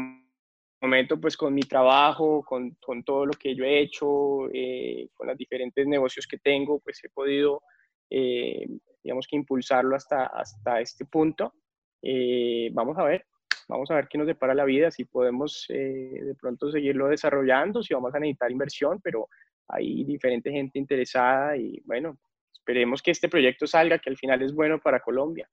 momento, 0.82 1.20
pues 1.20 1.38
con 1.38 1.54
mi 1.54 1.62
trabajo, 1.62 2.44
con, 2.44 2.76
con 2.82 3.04
todo 3.04 3.26
lo 3.26 3.34
que 3.34 3.56
yo 3.56 3.64
he 3.64 3.80
hecho, 3.80 4.50
eh, 4.52 5.10
con 5.14 5.28
los 5.28 5.38
diferentes 5.38 5.86
negocios 5.86 6.26
que 6.28 6.40
tengo, 6.40 6.80
pues 6.80 7.04
he 7.04 7.10
podido, 7.10 7.62
eh, 8.10 8.66
digamos 9.04 9.28
que 9.28 9.36
impulsarlo 9.36 9.96
hasta, 9.96 10.26
hasta 10.26 10.82
este 10.82 11.06
punto. 11.06 11.54
Eh, 12.02 12.70
vamos 12.74 12.98
a 12.98 13.04
ver, 13.04 13.26
vamos 13.68 13.90
a 13.92 13.96
ver 13.96 14.08
qué 14.08 14.18
nos 14.18 14.28
depara 14.28 14.54
la 14.54 14.66
vida, 14.66 14.92
si 14.92 15.06
podemos 15.06 15.66
de 15.70 16.36
pronto 16.40 16.72
seguirlo 16.72 17.08
desarrollando, 17.08 17.82
si 17.84 17.94
vamos 17.94 18.14
a 18.14 18.20
necesitar 18.20 18.52
inversión, 18.52 19.00
pero 19.02 19.28
hay 19.68 20.04
diferente 20.04 20.52
gente 20.52 20.80
interesada 20.80 21.56
y 21.58 21.82
bueno, 21.86 22.18
esperemos 22.52 23.02
que 23.02 23.12
este 23.12 23.30
proyecto 23.30 23.68
salga, 23.68 24.00
que 24.00 24.10
al 24.10 24.18
final 24.18 24.42
es 24.42 24.54
bueno 24.54 24.80
para 24.80 25.00
Colombia. 25.00 25.50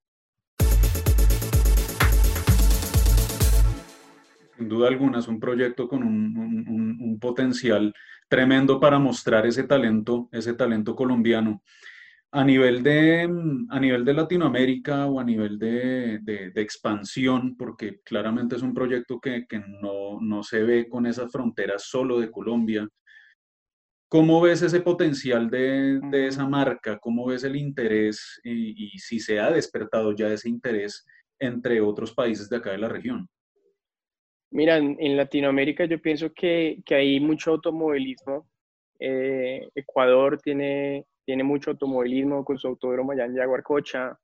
sin 4.58 4.68
duda 4.68 4.88
alguna 4.88 5.20
es 5.20 5.28
un 5.28 5.38
proyecto 5.38 5.88
con 5.88 6.02
un, 6.02 7.18
potencial 7.20 7.92
tremendo 8.28 8.78
para 8.78 8.98
mostrar 9.00 9.44
ese 9.44 9.64
talento, 9.64 10.28
ese 10.30 10.54
talento 10.54 10.94
colombiano. 10.94 11.62
A 12.30 12.44
nivel 12.44 12.82
de, 12.82 13.23
a 13.70 13.80
nivel 13.80 14.04
de 14.04 14.12
Latinoamérica 14.12 15.06
o 15.06 15.18
a 15.18 15.25
nivel 15.25 15.58
de, 15.58 16.52
expansión, 16.56 17.56
porque 17.56 18.00
claramente 18.02 18.56
es 18.56 18.62
un 18.62 18.75
proyecto 18.75 19.18
que, 19.18 19.47
no, 19.80 20.42
se 20.42 20.62
ve 20.62 20.88
con 20.88 21.06
esas 21.06 21.32
fronteras 21.32 21.85
solo 21.85 22.20
de 22.20 22.30
Colombia, 22.30 22.88
¿Cómo 24.11 24.40
ves 24.40 24.62
ese 24.62 24.80
potencial 24.80 25.50
de, 25.50 26.00
esa 26.26 26.49
marca? 26.49 26.99
¿Cómo 26.99 27.26
ves 27.26 27.44
el 27.44 27.56
interés 27.56 28.40
y, 28.42 28.94
y, 28.94 28.99
si 28.99 29.20
se 29.20 29.38
ha 29.38 29.50
despertado 29.50 30.12
ya 30.12 30.28
ese 30.28 30.49
interés 30.49 31.04
entre 31.38 31.82
otros 31.82 32.14
países 32.14 32.49
de 32.49 32.56
acá 32.56 32.70
de 32.70 32.78
la 32.78 32.88
región? 32.88 33.28
Mira, 34.50 34.78
en, 34.78 35.16
Latinoamérica 35.16 35.85
yo 35.85 36.00
pienso 36.00 36.32
que, 36.32 36.80
que 36.85 36.94
hay 36.94 37.20
mucho 37.20 37.52
automovilismo. 37.52 38.49
Eh, 38.99 39.68
Ecuador 39.75 40.40
tiene, 40.40 41.04
tiene 41.28 41.44
mucho 41.44 41.73
automovilismo 41.73 42.42
con 42.42 42.56
su 42.56 42.68
autódromo 42.68 43.12
allá 43.12 43.26
en 43.26 43.35
Yaguarcocha. 43.35 44.18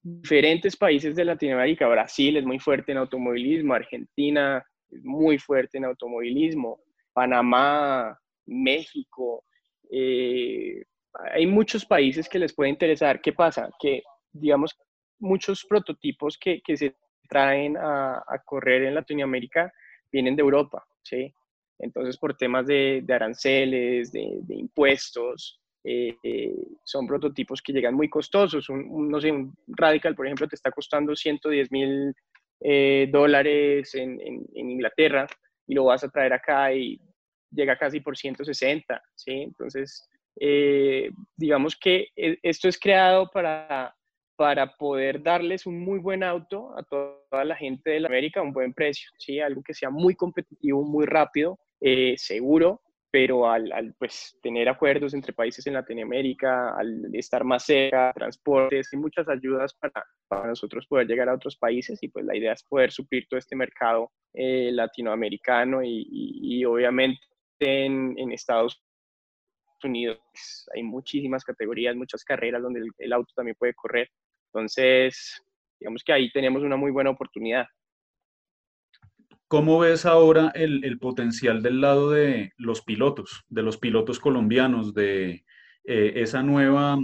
Diferentes 0.00 0.76
países 0.76 1.16
de 1.16 1.24
Latinoamérica, 1.24 1.88
Brasil 1.88 2.36
es 2.36 2.44
muy 2.44 2.60
fuerte 2.60 2.92
en 2.92 2.98
automovilismo, 2.98 3.74
Argentina 3.74 4.64
es 4.88 5.02
muy 5.02 5.36
fuerte 5.36 5.78
en 5.78 5.86
automovilismo, 5.86 6.78
Panamá, 7.12 8.16
México. 8.46 9.44
Eh, 9.90 10.84
hay 11.32 11.44
muchos 11.44 11.84
países 11.84 12.28
que 12.28 12.38
les 12.38 12.54
puede 12.54 12.70
interesar. 12.70 13.20
¿Qué 13.20 13.32
pasa? 13.32 13.68
Que, 13.80 14.04
digamos, 14.30 14.78
muchos 15.18 15.64
prototipos 15.64 16.38
que, 16.38 16.62
que 16.62 16.76
se 16.76 16.94
traen 17.28 17.76
a, 17.76 18.22
correr 18.44 18.84
en 18.84 18.94
Latinoamérica 18.94 19.72
vienen 20.12 20.36
de 20.36 20.42
Europa, 20.42 20.86
¿sí? 21.02 21.34
Entonces, 21.80 22.16
por 22.16 22.36
temas 22.36 22.68
de, 22.68 23.04
aranceles, 23.08 24.12
de, 24.12 24.44
impuestos, 24.50 25.60
eh, 25.84 26.16
eh, 26.22 26.54
son 26.82 27.06
prototipos 27.06 27.62
que 27.62 27.72
llegan 27.72 27.94
muy 27.94 28.08
costosos. 28.08 28.68
Un, 28.68 29.08
no 29.08 29.20
sé, 29.20 29.30
un 29.30 29.54
Radical, 29.68 30.14
por 30.14 30.26
ejemplo, 30.26 30.48
te 30.48 30.56
está 30.56 30.70
costando 30.70 31.14
110 31.14 31.70
mil 31.70 32.14
eh, 32.60 33.08
dólares 33.12 33.94
en, 33.94 34.18
Inglaterra 34.54 35.26
y 35.66 35.74
lo 35.74 35.84
vas 35.84 36.02
a 36.04 36.08
traer 36.08 36.32
acá 36.32 36.72
y 36.72 37.00
llega 37.50 37.78
casi 37.78 38.00
por 38.00 38.16
160, 38.16 39.02
¿sí? 39.14 39.42
Entonces, 39.42 40.08
digamos 41.36 41.76
que 41.76 42.08
esto 42.42 42.68
es 42.68 42.78
creado 42.78 43.30
para 43.30 43.94
para 44.36 44.76
poder 44.76 45.22
darles 45.22 45.66
un 45.66 45.80
muy 45.80 45.98
buen 45.98 46.22
auto 46.22 46.76
a 46.76 46.82
toda 46.82 47.44
la 47.44 47.56
gente 47.56 47.90
de 47.90 48.00
la 48.00 48.08
América 48.08 48.40
a 48.40 48.42
un 48.42 48.52
buen 48.52 48.72
precio, 48.72 49.10
¿sí? 49.18 49.40
algo 49.40 49.62
que 49.62 49.74
sea 49.74 49.90
muy 49.90 50.14
competitivo, 50.14 50.82
muy 50.82 51.06
rápido, 51.06 51.58
eh, 51.80 52.14
seguro, 52.16 52.80
pero 53.14 53.48
al, 53.48 53.94
pues, 53.96 54.36
tener 54.42 54.68
acuerdos 54.68 55.14
entre 55.14 55.32
países 55.32 55.64
en 55.68 55.74
Latinoamérica, 55.74 56.76
al 56.76 57.14
estar 57.14 57.44
más 57.44 57.64
cerca, 57.64 58.12
transportes 58.12 58.92
y 58.92 58.96
muchas 58.96 59.28
ayudas 59.28 59.72
para, 59.74 60.04
para 60.26 60.48
nosotros 60.48 60.84
poder 60.88 61.06
llegar 61.06 61.28
a 61.28 61.34
otros 61.34 61.56
países 61.56 62.02
y 62.02 62.08
pues 62.08 62.24
la 62.24 62.36
idea 62.36 62.54
es 62.54 62.64
poder 62.64 62.90
suplir 62.90 63.28
todo 63.30 63.38
este 63.38 63.54
mercado 63.54 64.10
eh, 64.32 64.70
latinoamericano 64.72 65.80
y, 65.84 66.08
y, 66.10 66.64
obviamente 66.64 67.20
en, 67.60 68.18
en 68.18 68.32
Estados 68.32 68.82
Unidos 69.84 70.18
pues, 70.32 70.68
hay 70.74 70.82
muchísimas 70.82 71.44
categorías, 71.44 71.94
muchas 71.94 72.24
carreras 72.24 72.62
donde 72.62 72.82
el, 72.98 73.12
auto 73.12 73.32
también 73.36 73.54
puede 73.56 73.74
correr. 73.74 74.10
Entonces, 74.52 75.40
digamos 75.78 76.02
que 76.02 76.12
ahí 76.12 76.32
tenemos 76.32 76.64
una 76.64 76.74
muy 76.74 76.90
buena 76.90 77.10
oportunidad. 77.10 77.66
¿Cómo 79.48 79.78
ves 79.78 80.06
ahora 80.06 80.50
el, 80.54 80.98
potencial 80.98 81.62
del 81.62 81.80
lado 81.80 82.10
de 82.10 82.52
los 82.56 82.82
pilotos, 82.82 83.44
de 83.48 83.62
los 83.62 83.76
pilotos 83.78 84.18
colombianos, 84.18 84.94
de 84.94 85.44
eh, 85.84 86.12
esa, 86.16 86.42
nueva, 86.42 86.98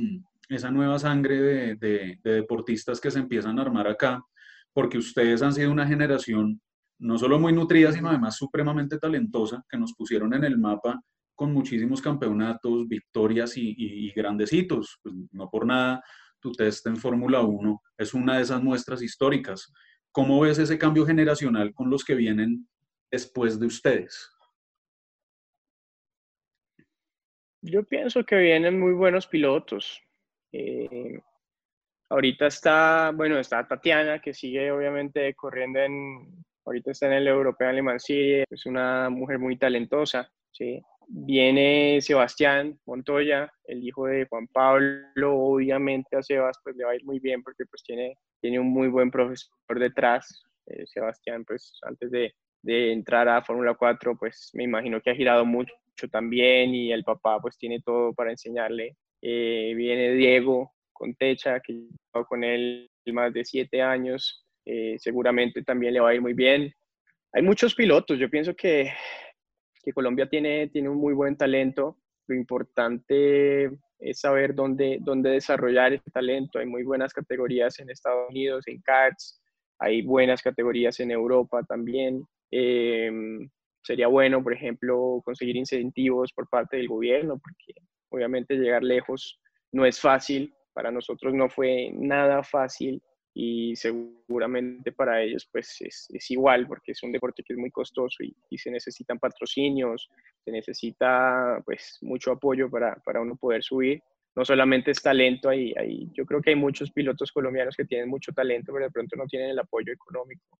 esa 0.49 0.71
nueva 0.71 0.99
sangre 0.99 1.41
de, 1.41 1.77
de, 1.77 2.19
deportistas 2.23 3.01
que 3.01 3.11
se 3.11 3.19
empiezan 3.19 3.59
a 3.59 3.63
armar 3.63 3.87
acá? 3.87 4.23
Porque 4.73 4.99
ustedes 4.99 5.43
han 5.43 5.53
sido 5.53 5.71
una 5.71 5.87
generación 5.87 6.61
no 7.01 7.19
solo 7.19 7.39
muy 7.39 7.53
nutrida, 7.53 7.93
sino 7.93 8.09
además 8.09 8.37
supremamente 8.37 8.99
talentosa, 8.99 9.65
que 9.69 9.79
nos 9.79 9.95
pusieron 9.95 10.35
en 10.35 10.45
el 10.45 10.59
mapa 10.59 11.01
con 11.35 11.53
muchísimos 11.55 12.03
campeonatos, 12.03 12.87
victorias 12.87 13.57
y, 13.57 14.13
hitos. 14.51 14.99
Pues 15.03 15.15
no 15.33 15.49
por 15.49 15.65
nada, 15.65 16.03
tu 16.39 16.53
test 16.53 16.87
en 16.87 16.97
Fórmula 16.97 17.41
1 17.41 17.83
es 17.97 18.13
una 18.13 18.37
de 18.37 18.43
esas 18.43 18.63
muestras 18.63 19.03
históricas. 19.03 19.73
¿Cómo 20.13 20.41
ves 20.41 20.59
ese 20.59 20.79
cambio 20.79 21.07
generacional 21.07 21.73
con 21.75 21.89
los 21.91 22.05
que 22.05 22.15
vienen 22.15 22.69
después 23.11 23.61
de 23.61 23.67
ustedes? 23.67 24.31
Yo 27.63 27.85
pienso 27.85 28.25
que 28.25 28.37
vienen 28.37 28.81
muy 28.81 28.93
buenos 28.93 29.27
pilotos. 29.27 30.01
Eh, 30.53 31.21
ahorita 32.09 32.47
está, 32.47 33.13
bueno, 33.15 33.39
está 33.39 33.67
Tatiana, 33.67 34.21
que 34.21 34.35
sigue 34.35 34.73
obviamente 34.73 35.35
corriendo 35.35 35.79
en, 35.79 36.45
ahorita 36.65 36.91
está 36.91 37.07
en 37.07 37.13
el 37.13 37.29
European 37.29 37.77
Le 37.77 37.83
Mans 37.83 38.05
es 38.09 38.67
una 38.67 39.11
mujer 39.11 39.39
muy 39.39 39.57
talentosa, 39.57 40.33
¿sí? 40.51 40.83
Viene 41.13 42.01
Sebastián 42.01 42.79
Montoya, 42.87 43.53
el 43.65 43.83
hijo 43.83 44.07
de 44.07 44.27
Juan 44.27 44.47
Pablo, 44.47 45.37
obviamente 45.37 46.17
a 46.17 46.23
Sebas 46.23 46.57
pues 46.63 46.77
le 46.77 46.85
va 46.85 46.93
a 46.93 46.95
ir 46.95 47.05
muy 47.05 47.19
bien 47.19 47.43
porque 47.43 47.65
pues 47.67 47.83
tiene, 47.83 48.15
tiene 48.41 48.61
un 48.61 48.69
muy 48.69 48.89
buen 48.89 49.11
profesor 49.11 49.51
detrás. 49.75 50.45
Eh, 50.67 50.87
Sebastián 50.87 51.45
pues 51.45 51.79
antes 51.83 52.13
de, 52.13 52.33
de 52.63 52.93
entrar 52.93 53.29
a 53.29 53.43
Fórmula 53.43 53.75
4 53.75 54.17
pues 54.17 54.51
me 54.53 54.65
imagino 54.65 55.01
que 55.01 55.11
ha 55.11 55.15
girado 55.17 55.45
mucho 55.45 55.75
también 56.13 56.75
y 56.75 56.93
el 56.93 57.03
papá 57.03 57.41
pues 57.41 57.59
tiene 57.59 57.81
todo 57.81 58.15
para 58.15 58.31
enseñarle. 58.31 58.97
Eh, 59.21 59.73
viene 59.77 60.13
Diego 60.13 60.73
con 60.93 61.15
Techa, 61.15 61.61
que 61.61 61.73
lleva 61.73 62.25
con 62.25 62.45
él 62.45 62.89
más 63.13 63.33
de 63.33 63.45
siete 63.45 63.83
años, 63.83 64.47
eh, 64.65 64.97
seguramente 64.99 65.63
también 65.63 65.95
le 65.95 66.01
va 66.01 66.11
a 66.11 66.15
ir 66.15 66.21
muy 66.21 66.35
bien. 66.35 66.73
Hay 67.33 67.43
muchos 67.43 67.75
pilotos, 67.75 68.19
yo 68.19 68.31
pienso 68.31 68.55
que 68.55 68.93
que 69.83 69.93
Colombia 69.93 70.29
tiene, 70.29 70.69
tiene 70.69 70.89
un 70.89 70.99
muy 70.99 71.15
buen 71.15 71.37
talento. 71.37 71.97
Lo 72.27 72.35
importante 72.35 73.71
es 73.99 74.21
saber 74.21 74.55
dónde, 74.55 74.99
dónde 75.01 75.31
desarrollar 75.31 75.93
ese 75.93 76.11
talento. 76.11 76.59
Hay 76.59 76.67
muy 76.67 76.83
buenas 76.83 77.13
categorías 77.13 77.79
en 77.81 77.91
Estados 77.91 78.29
Unidos, 78.31 78.67
en 78.67 78.81
CARTS, 78.81 79.41
hay 79.79 80.03
buenas 80.03 80.43
categorías 80.43 81.01
en 81.01 81.11
Europa 81.11 81.63
también. 81.63 82.27
Em, 82.51 83.49
sería 83.83 84.09
bueno, 84.09 84.43
por 84.43 84.53
ejemplo, 84.53 85.23
conseguir 85.25 85.57
incentivos 85.57 86.33
por 86.33 86.49
parte 86.49 86.77
del 86.77 86.89
gobierno, 86.89 87.39
porque 87.39 87.81
obviamente 88.11 88.57
llegar 88.57 88.83
lejos 88.83 89.41
no 89.73 89.87
es 89.87 90.01
fácil. 90.01 90.55
Para 90.73 90.91
nosotros 90.91 91.35
no 91.35 91.49
fue 91.49 91.91
nada 91.95 92.43
fácil 92.43 93.03
y 93.33 93.77
seguramente 93.77 94.93
para 94.93 95.23
ellos 95.23 95.49
pues 95.51 95.81
es, 95.81 96.31
igual 96.31 96.67
porque 96.67 96.93
es 96.93 97.03
un 97.03 97.13
deporte 97.13 97.43
que 97.43 97.53
es 97.53 97.59
muy 97.59 97.71
costoso 97.71 98.23
y, 98.23 98.59
se 98.59 98.71
necesitan 98.71 99.19
patrocinios, 99.19 100.11
se 100.45 100.51
necesita 100.51 101.63
pues 101.65 101.99
mucho 102.03 102.33
apoyo 102.33 102.69
para, 102.69 102.97
para, 102.97 103.21
uno 103.21 103.37
poder 103.37 103.63
subir. 103.63 104.03
No 104.37 104.45
solamente 104.45 104.91
es 104.93 105.03
talento, 105.03 105.49
hay, 105.49 105.73
hay, 105.77 106.11
yo 106.13 106.25
creo 106.25 106.41
que 106.41 106.51
hay 106.51 106.57
muchos 106.57 106.91
pilotos 106.93 107.33
colombianos 107.33 107.75
que 107.77 107.85
tienen 107.85 108.09
mucho 108.09 108.33
talento, 108.33 108.73
pero 108.73 108.85
de 108.87 108.91
pronto 108.91 109.17
no 109.17 109.27
tienen 109.27 109.51
el 109.51 109.59
apoyo 109.59 109.93
económico. 109.93 110.59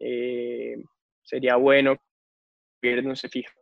Eh, 0.00 0.82
sería 1.22 1.56
bueno 1.56 1.96
que 1.96 2.02
gobierno 2.90 3.14
se 3.14 3.28
fija 3.28 3.52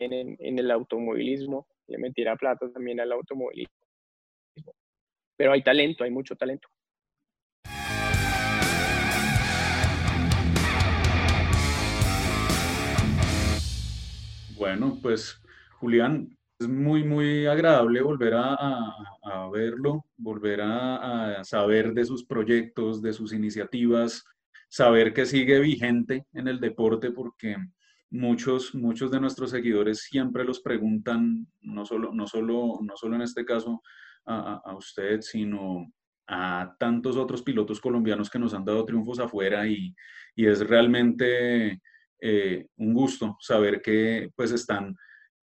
en, 0.00 0.36
en 0.38 0.58
el 0.58 0.70
automovilismo, 0.70 1.68
le 1.86 1.98
metiera 1.98 2.36
plata 2.36 2.70
también 2.72 3.00
al 3.00 3.12
automovilismo. 3.12 3.74
Pero 5.36 5.52
hay 5.52 5.62
talento, 5.62 6.04
hay 6.04 6.10
mucho 6.10 6.34
talento. 6.36 6.68
Bueno, 14.56 14.98
pues 15.02 15.40
Julián, 15.80 16.36
es 16.58 16.68
muy, 16.68 17.02
muy 17.02 17.46
agradable 17.46 18.00
volver 18.02 18.34
a, 18.36 18.94
verlo, 19.52 20.06
volver 20.16 20.60
a, 20.62 21.42
saber 21.42 21.92
de 21.92 22.04
sus 22.04 22.24
proyectos, 22.24 23.02
de 23.02 23.12
sus 23.12 23.32
iniciativas, 23.32 24.24
saber 24.68 25.12
que 25.12 25.26
sigue 25.26 25.58
vigente 25.60 26.26
en 26.32 26.48
el 26.48 26.60
deporte 26.60 27.10
porque 27.10 27.56
muchos, 28.10 28.74
muchos 28.74 29.10
de 29.10 29.20
nuestros 29.20 29.50
seguidores 29.50 30.02
siempre 30.02 30.44
los 30.44 30.60
preguntan, 30.60 31.46
no 31.60 31.84
solo, 31.84 32.12
no 32.12 32.26
solo, 32.28 32.78
no 32.80 32.96
solo 32.96 33.16
en 33.16 33.22
este 33.22 33.44
caso 33.44 33.82
a, 34.26 34.74
usted, 34.76 35.20
sino 35.20 35.92
a 36.26 36.74
tantos 36.78 37.16
otros 37.16 37.42
pilotos 37.42 37.80
colombianos 37.80 38.30
que 38.30 38.38
nos 38.38 38.54
han 38.54 38.64
dado 38.64 38.84
triunfos 38.84 39.18
afuera 39.18 39.66
y, 39.66 39.94
es 40.36 40.66
realmente 40.66 41.80
eh, 42.26 42.68
un 42.78 42.94
gusto 42.94 43.36
saber 43.38 43.82
que 43.82 44.30
pues 44.34 44.50
están 44.50 44.96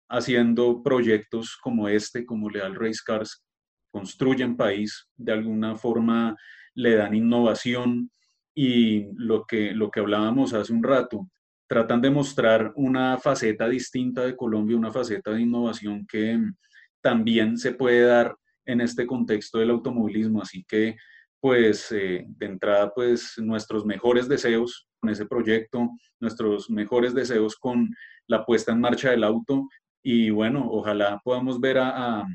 haciendo 0.08 0.82
proyectos 0.82 1.58
como 1.62 1.90
este, 1.90 2.26
como 2.26 2.50
Leal 2.50 2.74
Race 2.76 3.02
Cars, 3.06 3.44
construyen 3.92 4.56
país, 4.56 5.10
de 5.18 5.34
alguna 5.34 5.76
forma 5.76 6.38
le 6.74 6.96
dan 6.96 7.16
innovación 7.16 8.10
y 8.56 9.08
lo 9.16 9.46
que, 9.46 9.74
lo 9.74 9.92
que 9.92 10.00
hablábamos 10.00 10.54
hace 10.54 10.72
un 10.72 10.82
rato, 10.82 11.30
tratan 11.68 12.00
de 12.02 12.12
mostrar 12.12 12.72
una 12.78 13.18
faceta 13.18 13.68
distinta 13.68 14.24
de 14.24 14.38
Colombia, 14.38 14.78
una 14.78 14.92
faceta 14.92 15.32
de 15.32 15.42
innovación 15.42 16.08
que 16.08 16.40
también 17.02 17.58
se 17.58 17.74
puede 17.74 18.04
dar 18.04 18.38
en 18.66 18.80
este 18.80 19.06
contexto 19.06 19.60
del 19.60 19.72
automovilismo. 19.72 20.42
Así 20.42 20.64
que, 20.64 20.96
pues, 21.40 21.92
eh, 21.92 22.26
de 22.28 22.46
entrada, 22.46 22.94
pues, 22.94 23.36
nuestros 23.38 23.86
mejores 23.86 24.28
deseos 24.28 24.88
con 25.00 25.10
ese 25.10 25.26
proyecto, 25.26 25.90
nuestros 26.20 26.70
mejores 26.70 27.14
deseos 27.14 27.56
con 27.56 27.90
la 28.28 28.46
puesta 28.46 28.72
en 28.72 28.82
marcha 28.82 29.12
del 29.12 29.24
auto 29.24 29.68
y 30.04 30.30
bueno, 30.30 30.68
ojalá 30.70 31.20
podamos 31.24 31.60
ver 31.60 31.78
a, 31.80 32.26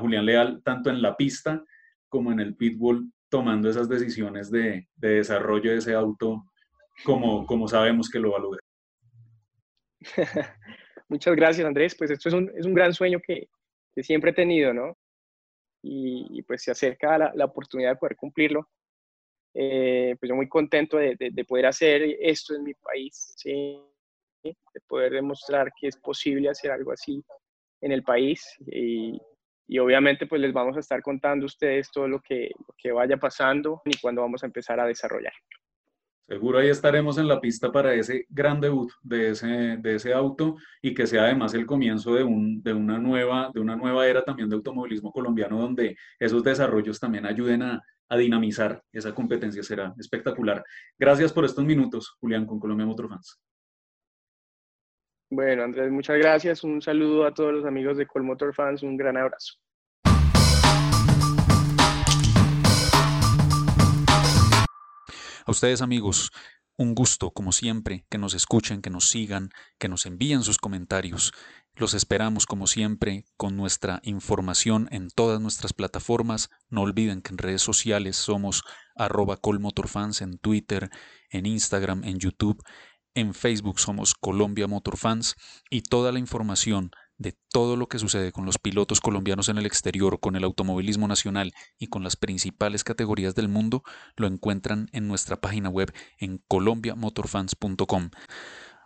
Julián 0.00 0.24
Leal 0.24 0.62
tanto 0.62 0.88
en 0.88 1.02
la 1.02 1.16
pista 1.16 1.64
como 2.08 2.30
en 2.30 2.38
el 2.38 2.54
pitbull 2.54 3.12
tomando 3.28 3.68
esas 3.68 3.88
decisiones 3.88 4.48
de, 4.50 4.88
desarrollo 4.94 5.72
de 5.72 5.78
ese 5.78 5.94
auto 5.94 6.44
como, 7.04 7.44
como 7.44 7.66
sabemos 7.66 8.08
que 8.08 8.20
lo 8.20 8.30
va 8.30 8.38
a 8.38 8.40
lograr. 8.40 8.60
Muchas 11.08 11.34
gracias, 11.34 11.66
Andrés. 11.66 11.96
Pues 11.96 12.12
esto 12.12 12.28
es 12.28 12.34
un, 12.34 12.52
es 12.56 12.66
un 12.66 12.74
gran 12.74 12.94
sueño 12.94 13.18
que, 13.26 13.48
que, 13.94 14.02
siempre 14.04 14.30
he 14.30 14.34
tenido, 14.34 14.72
¿no? 14.72 14.96
Y, 15.82 16.42
pues 16.42 16.62
se 16.62 16.70
acerca 16.70 17.16
la, 17.16 17.32
la, 17.34 17.46
oportunidad 17.46 17.90
de 17.90 17.96
poder 17.96 18.16
cumplirlo. 18.16 18.68
Eh, 19.54 20.14
pues 20.18 20.28
yo 20.28 20.36
muy 20.36 20.48
contento 20.48 20.96
de, 20.96 21.16
de, 21.18 21.44
poder 21.44 21.66
hacer 21.66 22.02
esto 22.20 22.54
en 22.54 22.62
mi 22.64 22.74
país, 22.74 23.34
¿sí? 23.36 23.80
de 24.42 24.80
poder 24.86 25.12
demostrar 25.12 25.72
que 25.78 25.88
es 25.88 25.96
posible 25.96 26.48
hacer 26.48 26.70
algo 26.70 26.92
así 26.92 27.22
en 27.80 27.92
el 27.92 28.02
país 28.02 28.56
y, 28.66 29.20
y 29.66 29.78
obviamente 29.78 30.26
pues 30.26 30.40
les 30.40 30.52
vamos 30.52 30.76
a 30.76 30.80
estar 30.80 31.00
contando 31.00 31.44
a 31.44 31.46
ustedes 31.46 31.90
todo 31.90 32.08
lo 32.08 32.20
que, 32.20 32.50
que 32.76 32.90
vaya 32.90 33.16
pasando 33.16 33.82
y 33.84 33.96
cuando 33.98 34.22
vamos 34.22 34.42
a 34.42 34.46
empezar 34.46 34.80
a 34.80 34.86
desarrollar. 34.86 35.32
Seguro 36.30 36.60
ahí 36.60 36.68
estaremos 36.68 37.18
en 37.18 37.26
la 37.26 37.40
pista 37.40 37.72
para 37.72 37.92
ese 37.92 38.24
gran 38.28 38.60
debut 38.60 38.92
de 39.02 39.30
ese, 39.30 39.48
de 39.48 39.96
ese 39.96 40.14
auto 40.14 40.58
y 40.80 40.94
que 40.94 41.08
sea 41.08 41.24
además 41.24 41.54
el 41.54 41.66
comienzo 41.66 42.14
de, 42.14 42.22
un, 42.22 42.62
de, 42.62 42.72
una 42.72 43.00
nueva, 43.00 43.50
de 43.52 43.58
una 43.58 43.74
nueva 43.74 44.06
era 44.06 44.22
también 44.22 44.48
de 44.48 44.54
automovilismo 44.54 45.10
colombiano 45.10 45.60
donde 45.60 45.96
esos 46.20 46.44
desarrollos 46.44 47.00
también 47.00 47.26
ayuden 47.26 47.62
a, 47.62 47.82
a 48.08 48.16
dinamizar 48.16 48.80
esa 48.92 49.12
competencia. 49.12 49.64
Será 49.64 49.92
espectacular. 49.98 50.62
Gracias 50.96 51.32
por 51.32 51.44
estos 51.44 51.64
minutos, 51.64 52.16
Julián, 52.20 52.46
con 52.46 52.60
Colombia 52.60 52.86
Motorfans. 52.86 53.40
Bueno, 55.30 55.64
Andrés, 55.64 55.90
muchas 55.90 56.16
gracias. 56.16 56.62
Un 56.62 56.80
saludo 56.80 57.26
a 57.26 57.34
todos 57.34 57.52
los 57.52 57.64
amigos 57.64 57.96
de 57.96 58.06
Colmotor 58.06 58.54
Fans. 58.54 58.84
Un 58.84 58.96
gran 58.96 59.16
abrazo. 59.16 59.54
A 65.46 65.50
ustedes 65.50 65.82
amigos, 65.82 66.30
un 66.76 66.94
gusto, 66.94 67.30
como 67.30 67.52
siempre, 67.52 68.06
que 68.08 68.18
nos 68.18 68.34
escuchen, 68.34 68.82
que 68.82 68.90
nos 68.90 69.10
sigan, 69.10 69.50
que 69.78 69.88
nos 69.88 70.06
envíen 70.06 70.42
sus 70.42 70.58
comentarios. 70.58 71.32
Los 71.74 71.94
esperamos, 71.94 72.46
como 72.46 72.66
siempre, 72.66 73.24
con 73.36 73.56
nuestra 73.56 74.00
información 74.02 74.88
en 74.90 75.08
todas 75.08 75.40
nuestras 75.40 75.72
plataformas. 75.72 76.50
No 76.68 76.82
olviden 76.82 77.22
que 77.22 77.32
en 77.32 77.38
redes 77.38 77.62
sociales 77.62 78.16
somos 78.16 78.62
arroba 78.94 79.36
colmotorfans 79.36 80.22
en 80.22 80.38
Twitter, 80.38 80.90
en 81.30 81.46
Instagram, 81.46 82.04
en 82.04 82.18
YouTube 82.18 82.62
en 83.14 83.34
Facebook 83.34 83.80
somos 83.80 84.14
Colombia 84.14 84.68
Motor 84.68 84.96
Fans 84.96 85.34
y 85.68 85.82
toda 85.82 86.12
la 86.12 86.20
información 86.20 86.92
de 87.20 87.36
todo 87.52 87.76
lo 87.76 87.86
que 87.86 87.98
sucede 87.98 88.32
con 88.32 88.46
los 88.46 88.58
pilotos 88.58 89.00
colombianos 89.00 89.50
en 89.50 89.58
el 89.58 89.66
exterior, 89.66 90.20
con 90.20 90.36
el 90.36 90.44
automovilismo 90.44 91.06
nacional 91.06 91.52
y 91.78 91.88
con 91.88 92.02
las 92.02 92.16
principales 92.16 92.82
categorías 92.82 93.34
del 93.34 93.48
mundo 93.48 93.84
lo 94.16 94.26
encuentran 94.26 94.88
en 94.92 95.06
nuestra 95.06 95.38
página 95.38 95.68
web 95.68 95.92
en 96.18 96.42
colombiamotorfans.com. 96.48 98.10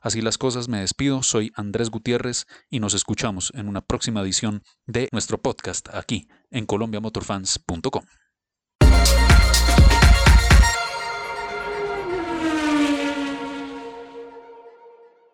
Así 0.02 0.20
las 0.20 0.36
cosas, 0.36 0.68
me 0.68 0.80
despido, 0.80 1.22
soy 1.22 1.52
Andrés 1.54 1.90
Gutiérrez 1.90 2.46
y 2.68 2.80
nos 2.80 2.92
escuchamos 2.92 3.52
en 3.54 3.68
una 3.68 3.82
próxima 3.82 4.20
edición 4.20 4.64
de 4.84 5.08
nuestro 5.12 5.40
podcast 5.40 5.88
aquí 5.94 6.28
en 6.50 6.66
colombiamotorfans.com. 6.66 8.04